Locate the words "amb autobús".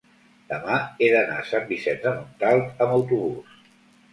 2.87-3.61